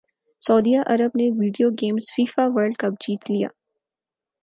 [0.41, 3.47] سعودی عرب نے video games FIFA world cup جیت لیا